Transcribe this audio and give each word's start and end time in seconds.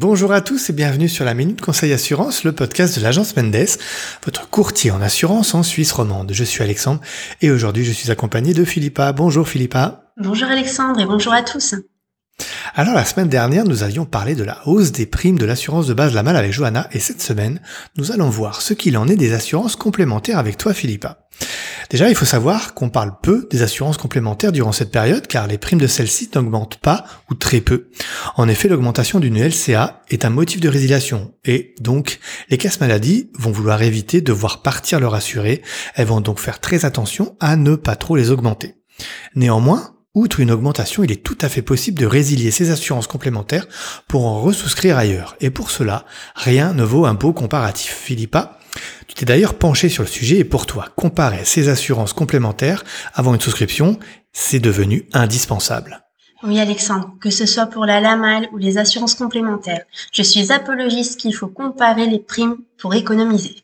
Bonjour 0.00 0.32
à 0.32 0.40
tous 0.40 0.70
et 0.70 0.72
bienvenue 0.72 1.08
sur 1.08 1.24
la 1.24 1.34
Minute 1.34 1.60
Conseil 1.60 1.92
Assurance, 1.92 2.44
le 2.44 2.52
podcast 2.52 2.96
de 2.96 3.02
l'agence 3.02 3.34
Mendes, 3.34 3.66
votre 4.24 4.48
courtier 4.48 4.92
en 4.92 5.02
assurance 5.02 5.56
en 5.56 5.64
Suisse 5.64 5.90
romande. 5.90 6.30
Je 6.32 6.44
suis 6.44 6.62
Alexandre 6.62 7.00
et 7.42 7.50
aujourd'hui 7.50 7.84
je 7.84 7.90
suis 7.90 8.08
accompagné 8.12 8.54
de 8.54 8.64
Philippa. 8.64 9.12
Bonjour 9.12 9.48
Philippa. 9.48 10.12
Bonjour 10.16 10.46
Alexandre 10.46 11.00
et 11.00 11.04
bonjour 11.04 11.32
à 11.32 11.42
tous. 11.42 11.74
Alors 12.76 12.94
la 12.94 13.04
semaine 13.04 13.28
dernière, 13.28 13.64
nous 13.64 13.82
avions 13.82 14.04
parlé 14.04 14.36
de 14.36 14.44
la 14.44 14.60
hausse 14.68 14.92
des 14.92 15.04
primes 15.04 15.36
de 15.36 15.46
l'assurance 15.46 15.88
de 15.88 15.94
base 15.94 16.14
La 16.14 16.22
Malle 16.22 16.36
avec 16.36 16.52
Johanna 16.52 16.88
et 16.92 17.00
cette 17.00 17.20
semaine, 17.20 17.60
nous 17.96 18.12
allons 18.12 18.30
voir 18.30 18.62
ce 18.62 18.74
qu'il 18.74 18.96
en 18.98 19.08
est 19.08 19.16
des 19.16 19.32
assurances 19.32 19.74
complémentaires 19.74 20.38
avec 20.38 20.58
toi 20.58 20.74
Philippa. 20.74 21.27
Déjà, 21.90 22.10
il 22.10 22.14
faut 22.14 22.26
savoir 22.26 22.74
qu'on 22.74 22.90
parle 22.90 23.14
peu 23.22 23.48
des 23.50 23.62
assurances 23.62 23.96
complémentaires 23.96 24.52
durant 24.52 24.72
cette 24.72 24.90
période 24.90 25.26
car 25.26 25.46
les 25.46 25.56
primes 25.56 25.80
de 25.80 25.86
celles-ci 25.86 26.28
n'augmentent 26.34 26.76
pas 26.76 27.06
ou 27.30 27.34
très 27.34 27.62
peu. 27.62 27.88
En 28.36 28.46
effet, 28.46 28.68
l'augmentation 28.68 29.20
d'une 29.20 29.42
LCA 29.42 30.02
est 30.10 30.26
un 30.26 30.30
motif 30.30 30.60
de 30.60 30.68
résiliation 30.68 31.32
et 31.46 31.74
donc 31.80 32.20
les 32.50 32.58
caisses 32.58 32.80
maladies 32.80 33.30
vont 33.38 33.52
vouloir 33.52 33.80
éviter 33.82 34.20
de 34.20 34.32
voir 34.32 34.60
partir 34.60 35.00
leur 35.00 35.14
assuré. 35.14 35.62
Elles 35.94 36.06
vont 36.06 36.20
donc 36.20 36.40
faire 36.40 36.60
très 36.60 36.84
attention 36.84 37.36
à 37.40 37.56
ne 37.56 37.74
pas 37.74 37.96
trop 37.96 38.16
les 38.16 38.30
augmenter. 38.30 38.74
Néanmoins, 39.34 39.94
Outre 40.14 40.40
une 40.40 40.50
augmentation, 40.50 41.04
il 41.04 41.12
est 41.12 41.22
tout 41.22 41.38
à 41.42 41.48
fait 41.48 41.62
possible 41.62 42.00
de 42.00 42.06
résilier 42.06 42.50
ces 42.50 42.70
assurances 42.70 43.06
complémentaires 43.06 43.68
pour 44.08 44.26
en 44.26 44.40
resouscrire 44.40 44.98
ailleurs. 44.98 45.36
Et 45.40 45.50
pour 45.50 45.70
cela, 45.70 46.06
rien 46.34 46.72
ne 46.72 46.82
vaut 46.82 47.06
un 47.06 47.14
beau 47.14 47.32
comparatif. 47.32 47.94
Philippa, 47.94 48.58
tu 49.08 49.14
t'es 49.14 49.24
d'ailleurs 49.24 49.54
penché 49.54 49.88
sur 49.88 50.04
le 50.04 50.08
sujet 50.08 50.36
et 50.36 50.44
pour 50.44 50.66
toi, 50.66 50.86
comparer 50.94 51.44
ces 51.44 51.68
assurances 51.68 52.12
complémentaires 52.12 52.84
avant 53.14 53.34
une 53.34 53.40
souscription, 53.40 53.98
c'est 54.32 54.60
devenu 54.60 55.08
indispensable. 55.12 56.04
Oui 56.44 56.60
Alexandre, 56.60 57.14
que 57.20 57.30
ce 57.30 57.46
soit 57.46 57.66
pour 57.66 57.84
la 57.84 58.00
LAMAL 58.00 58.48
ou 58.52 58.58
les 58.58 58.78
assurances 58.78 59.16
complémentaires, 59.16 59.84
je 60.12 60.22
suis 60.22 60.52
apologiste 60.52 61.18
qu'il 61.18 61.34
faut 61.34 61.48
comparer 61.48 62.06
les 62.06 62.20
primes 62.20 62.58
pour 62.78 62.94
économiser. 62.94 63.56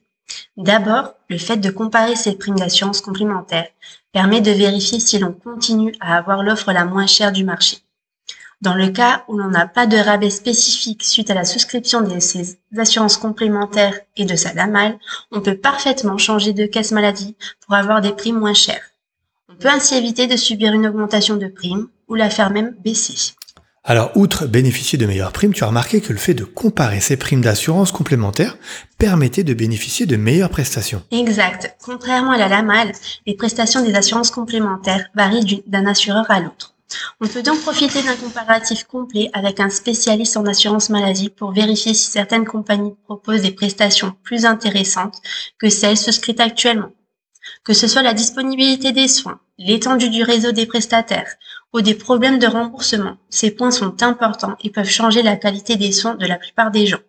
D'abord, 0.56 1.14
le 1.28 1.38
fait 1.38 1.58
de 1.58 1.70
comparer 1.70 2.16
ces 2.16 2.36
primes 2.36 2.58
d'assurance 2.58 3.00
complémentaires 3.00 3.68
permet 4.12 4.40
de 4.40 4.50
vérifier 4.50 4.98
si 4.98 5.18
l'on 5.18 5.32
continue 5.32 5.94
à 6.00 6.16
avoir 6.16 6.42
l'offre 6.42 6.72
la 6.72 6.84
moins 6.84 7.06
chère 7.06 7.32
du 7.32 7.44
marché. 7.44 7.78
Dans 8.64 8.74
le 8.74 8.88
cas 8.88 9.24
où 9.28 9.36
l'on 9.36 9.50
n'a 9.50 9.66
pas 9.66 9.86
de 9.86 9.98
rabais 9.98 10.30
spécifique 10.30 11.04
suite 11.04 11.30
à 11.30 11.34
la 11.34 11.44
souscription 11.44 12.00
de 12.00 12.18
ses 12.18 12.56
assurances 12.78 13.18
complémentaires 13.18 14.00
et 14.16 14.24
de 14.24 14.36
sa 14.36 14.54
DAMAL, 14.54 14.96
on 15.30 15.42
peut 15.42 15.58
parfaitement 15.58 16.16
changer 16.16 16.54
de 16.54 16.64
caisse 16.64 16.90
maladie 16.90 17.36
pour 17.60 17.74
avoir 17.74 18.00
des 18.00 18.12
primes 18.12 18.38
moins 18.38 18.54
chères. 18.54 18.80
On 19.50 19.54
peut 19.54 19.68
ainsi 19.68 19.96
éviter 19.96 20.28
de 20.28 20.36
subir 20.36 20.72
une 20.72 20.86
augmentation 20.86 21.36
de 21.36 21.46
primes 21.46 21.88
ou 22.08 22.14
la 22.14 22.30
faire 22.30 22.48
même 22.48 22.74
baisser. 22.82 23.34
Alors, 23.84 24.12
outre 24.14 24.46
bénéficier 24.46 24.96
de 24.96 25.04
meilleures 25.04 25.32
primes, 25.32 25.52
tu 25.52 25.62
as 25.62 25.66
remarqué 25.66 26.00
que 26.00 26.14
le 26.14 26.18
fait 26.18 26.32
de 26.32 26.44
comparer 26.44 27.00
ces 27.00 27.18
primes 27.18 27.42
d'assurance 27.42 27.92
complémentaires 27.92 28.56
permettait 28.96 29.44
de 29.44 29.52
bénéficier 29.52 30.06
de 30.06 30.16
meilleures 30.16 30.48
prestations. 30.48 31.02
Exact. 31.10 31.76
Contrairement 31.84 32.30
à 32.30 32.38
la 32.38 32.48
LAMAL, 32.48 32.92
les 33.26 33.34
prestations 33.34 33.84
des 33.84 33.94
assurances 33.94 34.30
complémentaires 34.30 35.04
varient 35.14 35.62
d'un 35.66 35.84
assureur 35.84 36.24
à 36.30 36.40
l'autre. 36.40 36.73
On 37.20 37.28
peut 37.28 37.42
donc 37.42 37.60
profiter 37.60 38.02
d'un 38.02 38.16
comparatif 38.16 38.84
complet 38.84 39.30
avec 39.32 39.60
un 39.60 39.70
spécialiste 39.70 40.36
en 40.36 40.46
assurance 40.46 40.90
maladie 40.90 41.30
pour 41.30 41.52
vérifier 41.52 41.94
si 41.94 42.10
certaines 42.10 42.46
compagnies 42.46 42.94
proposent 43.04 43.42
des 43.42 43.52
prestations 43.52 44.14
plus 44.22 44.44
intéressantes 44.44 45.20
que 45.58 45.68
celles 45.68 45.96
souscrites 45.96 46.40
actuellement. 46.40 46.92
Que 47.62 47.74
ce 47.74 47.88
soit 47.88 48.02
la 48.02 48.14
disponibilité 48.14 48.92
des 48.92 49.08
soins, 49.08 49.40
l'étendue 49.58 50.08
du 50.08 50.22
réseau 50.22 50.52
des 50.52 50.66
prestataires 50.66 51.34
ou 51.72 51.80
des 51.80 51.94
problèmes 51.94 52.38
de 52.38 52.46
remboursement, 52.46 53.16
ces 53.28 53.50
points 53.50 53.70
sont 53.70 54.02
importants 54.02 54.56
et 54.62 54.70
peuvent 54.70 54.88
changer 54.88 55.22
la 55.22 55.36
qualité 55.36 55.76
des 55.76 55.92
soins 55.92 56.14
de 56.14 56.26
la 56.26 56.38
plupart 56.38 56.70
des 56.70 56.86
gens. 56.86 57.02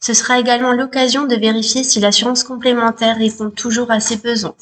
Ce 0.00 0.14
sera 0.14 0.38
également 0.38 0.72
l'occasion 0.72 1.26
de 1.26 1.34
vérifier 1.34 1.82
si 1.82 2.00
l'assurance 2.00 2.44
complémentaire 2.44 3.18
répond 3.18 3.50
toujours 3.50 3.90
à 3.90 4.00
ses 4.00 4.16
besoins 4.16 4.54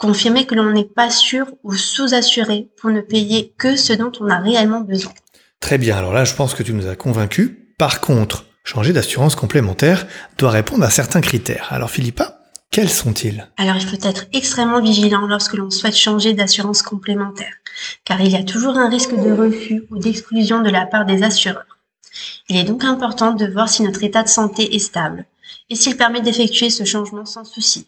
confirmer 0.00 0.46
que 0.46 0.54
l'on 0.54 0.72
n'est 0.72 0.84
pas 0.84 1.10
sûr 1.10 1.46
ou 1.62 1.74
sous-assuré 1.74 2.70
pour 2.80 2.90
ne 2.90 3.02
payer 3.02 3.52
que 3.58 3.76
ce 3.76 3.92
dont 3.92 4.10
on 4.20 4.30
a 4.30 4.38
réellement 4.38 4.80
besoin. 4.80 5.12
Très 5.60 5.76
bien, 5.76 5.96
alors 5.98 6.14
là 6.14 6.24
je 6.24 6.34
pense 6.34 6.54
que 6.54 6.62
tu 6.62 6.72
nous 6.72 6.86
as 6.86 6.96
convaincus. 6.96 7.50
Par 7.78 8.00
contre, 8.00 8.46
changer 8.64 8.94
d'assurance 8.94 9.36
complémentaire 9.36 10.06
doit 10.38 10.50
répondre 10.50 10.84
à 10.84 10.90
certains 10.90 11.20
critères. 11.20 11.68
Alors 11.70 11.90
Philippa, 11.90 12.40
quels 12.70 12.88
sont-ils? 12.88 13.46
Alors 13.58 13.76
il 13.76 13.86
faut 13.86 14.02
être 14.02 14.24
extrêmement 14.32 14.80
vigilant 14.80 15.26
lorsque 15.26 15.54
l'on 15.54 15.70
souhaite 15.70 15.96
changer 15.96 16.32
d'assurance 16.32 16.80
complémentaire, 16.80 17.52
car 18.06 18.22
il 18.22 18.32
y 18.32 18.36
a 18.36 18.42
toujours 18.42 18.78
un 18.78 18.88
risque 18.88 19.14
de 19.14 19.32
refus 19.32 19.82
ou 19.90 19.98
d'exclusion 19.98 20.62
de 20.62 20.70
la 20.70 20.86
part 20.86 21.04
des 21.04 21.22
assureurs. 21.22 21.78
Il 22.48 22.56
est 22.56 22.64
donc 22.64 22.84
important 22.84 23.32
de 23.32 23.46
voir 23.46 23.68
si 23.68 23.82
notre 23.82 24.02
état 24.02 24.22
de 24.22 24.28
santé 24.28 24.74
est 24.74 24.78
stable 24.78 25.26
et 25.68 25.74
s'il 25.74 25.98
permet 25.98 26.22
d'effectuer 26.22 26.70
ce 26.70 26.84
changement 26.84 27.26
sans 27.26 27.44
souci. 27.44 27.86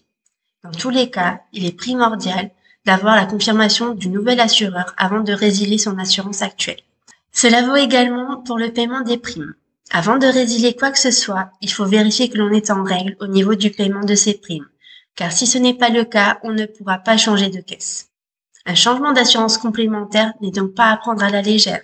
Dans 0.65 0.71
tous 0.71 0.91
les 0.91 1.11
cas, 1.11 1.41
il 1.53 1.67
est 1.67 1.77
primordial 1.77 2.51
d'avoir 2.85 3.17
la 3.17 3.27
confirmation 3.27 3.95
du 3.95 4.09
nouvel 4.09 4.39
assureur 4.39 4.95
avant 4.97 5.21
de 5.21 5.33
résilier 5.33 5.79
son 5.79 5.99
assurance 5.99 6.43
actuelle. 6.43 6.81
Cela 7.33 7.63
vaut 7.63 7.75
également 7.75 8.37
pour 8.43 8.59
le 8.59 8.73
paiement 8.73 9.01
des 9.01 9.19
primes. 9.19 9.55
Avant 9.91 10.19
de 10.19 10.27
résilier 10.27 10.75
quoi 10.75 10.91
que 10.93 10.99
ce 10.99 11.11
soit, 11.11 11.51
il 11.61 11.73
faut 11.73 11.85
vérifier 11.85 12.29
que 12.29 12.39
l'on 12.39 12.51
est 12.51 12.71
en 12.71 12.85
règle 12.85 13.17
au 13.21 13.27
niveau 13.27 13.57
du 13.57 13.71
paiement 13.71 14.05
de 14.05 14.15
ces 14.15 14.35
primes, 14.35 14.69
car 15.17 15.33
si 15.33 15.47
ce 15.49 15.59
n'est 15.59 15.75
pas 15.75 15.89
le 15.89 16.05
cas, 16.05 16.39
on 16.45 16.53
ne 16.53 16.67
pourra 16.67 16.99
pas 16.99 17.17
changer 17.17 17.51
de 17.51 17.61
caisse. 17.61 18.09
Un 18.65 18.77
changement 18.77 19.13
d'assurance 19.13 19.59
complémentaire 19.59 20.33
n'est 20.41 20.53
donc 20.53 20.75
pas 20.75 20.91
à 20.91 20.97
prendre 20.97 21.25
à 21.25 21.31
la 21.31 21.43
légère. 21.43 21.83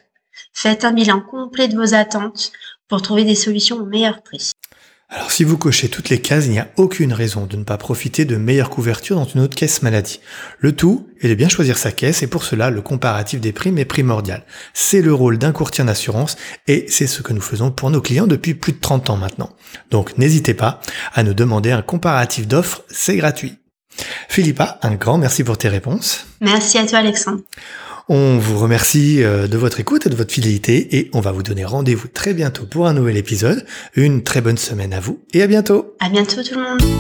Faites 0.52 0.84
un 0.84 0.92
bilan 0.92 1.20
complet 1.20 1.66
de 1.66 1.76
vos 1.76 1.94
attentes 1.94 2.52
pour 2.86 3.02
trouver 3.02 3.24
des 3.24 3.34
solutions 3.34 3.78
au 3.78 3.86
meilleur 3.86 4.22
prix. 4.22 4.52
Alors 5.10 5.32
si 5.32 5.42
vous 5.42 5.56
cochez 5.56 5.88
toutes 5.88 6.10
les 6.10 6.20
cases, 6.20 6.44
il 6.44 6.50
n'y 6.50 6.58
a 6.58 6.68
aucune 6.76 7.14
raison 7.14 7.46
de 7.46 7.56
ne 7.56 7.64
pas 7.64 7.78
profiter 7.78 8.26
de 8.26 8.36
meilleures 8.36 8.68
couvertures 8.68 9.16
dans 9.16 9.24
une 9.24 9.40
autre 9.40 9.56
caisse 9.56 9.80
maladie. 9.80 10.20
Le 10.58 10.76
tout 10.76 11.08
est 11.22 11.30
de 11.30 11.34
bien 11.34 11.48
choisir 11.48 11.78
sa 11.78 11.92
caisse 11.92 12.22
et 12.22 12.26
pour 12.26 12.44
cela, 12.44 12.68
le 12.68 12.82
comparatif 12.82 13.40
des 13.40 13.52
primes 13.52 13.78
est 13.78 13.86
primordial. 13.86 14.44
C'est 14.74 15.00
le 15.00 15.14
rôle 15.14 15.38
d'un 15.38 15.52
courtier 15.52 15.82
en 15.82 15.88
assurance 15.88 16.36
et 16.66 16.84
c'est 16.90 17.06
ce 17.06 17.22
que 17.22 17.32
nous 17.32 17.40
faisons 17.40 17.70
pour 17.70 17.90
nos 17.90 18.02
clients 18.02 18.26
depuis 18.26 18.52
plus 18.52 18.72
de 18.72 18.80
30 18.80 19.08
ans 19.08 19.16
maintenant. 19.16 19.56
Donc 19.90 20.18
n'hésitez 20.18 20.52
pas 20.52 20.80
à 21.14 21.22
nous 21.22 21.34
demander 21.34 21.70
un 21.70 21.80
comparatif 21.80 22.46
d'offres, 22.46 22.82
c'est 22.90 23.16
gratuit. 23.16 23.56
Philippa, 24.28 24.78
un 24.82 24.94
grand 24.94 25.16
merci 25.16 25.42
pour 25.42 25.56
tes 25.56 25.70
réponses. 25.70 26.26
Merci 26.42 26.76
à 26.76 26.86
toi 26.86 26.98
Alexandre. 26.98 27.40
On 28.08 28.38
vous 28.38 28.58
remercie 28.58 29.22
euh, 29.22 29.46
de 29.48 29.58
votre 29.58 29.80
écoute 29.80 30.06
et 30.06 30.08
de 30.08 30.14
votre 30.14 30.32
fidélité 30.32 30.96
et 30.96 31.10
on 31.12 31.20
va 31.20 31.30
vous 31.30 31.42
donner 31.42 31.64
rendez-vous 31.64 32.08
très 32.08 32.32
bientôt 32.32 32.64
pour 32.64 32.86
un 32.86 32.94
nouvel 32.94 33.18
épisode. 33.18 33.66
Une 33.96 34.22
très 34.22 34.40
bonne 34.40 34.56
semaine 34.56 34.94
à 34.94 35.00
vous 35.00 35.20
et 35.34 35.42
à 35.42 35.46
bientôt. 35.46 35.94
À 36.00 36.08
bientôt 36.08 36.42
tout 36.42 36.54
le 36.54 36.62
monde. 36.62 36.97